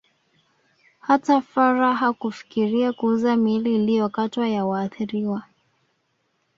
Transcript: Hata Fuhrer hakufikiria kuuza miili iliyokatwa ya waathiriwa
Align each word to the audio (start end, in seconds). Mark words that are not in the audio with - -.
Hata 0.99 1.41
Fuhrer 1.41 1.95
hakufikiria 1.95 2.93
kuuza 2.93 3.35
miili 3.37 3.75
iliyokatwa 3.75 4.49
ya 4.49 4.65
waathiriwa 4.65 5.43